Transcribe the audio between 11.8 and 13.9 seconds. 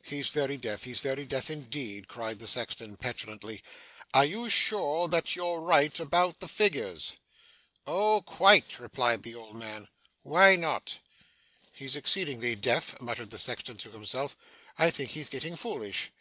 exceedingly deaf,' muttered the sexton to